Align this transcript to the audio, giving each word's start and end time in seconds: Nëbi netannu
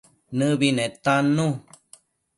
Nëbi 0.37 0.67
netannu 0.77 1.47